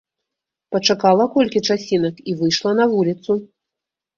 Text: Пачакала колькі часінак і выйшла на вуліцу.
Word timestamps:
Пачакала 0.75 1.27
колькі 1.35 1.63
часінак 1.73 2.15
і 2.33 2.35
выйшла 2.41 2.71
на 2.81 2.85
вуліцу. 2.95 3.37